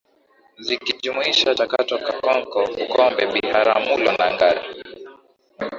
[0.65, 4.61] Zikijumuisha Chato Kakonko Bukombe Biharamulo na Ngara